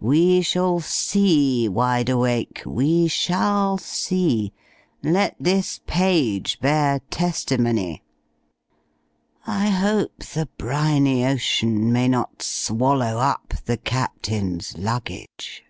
[0.00, 4.52] We shall see, Wideawake we shall see:
[5.04, 8.02] let this page bear testimony!
[9.46, 15.62] I hope the briny ocean may not swallow up the Captain's luggage."